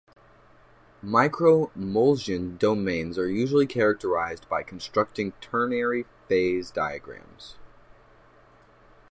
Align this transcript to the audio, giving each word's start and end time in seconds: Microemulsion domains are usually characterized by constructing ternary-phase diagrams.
Microemulsion 1.03 2.57
domains 2.57 3.19
are 3.19 3.29
usually 3.29 3.67
characterized 3.67 4.49
by 4.49 4.63
constructing 4.63 5.31
ternary-phase 5.41 6.71
diagrams. 6.71 7.57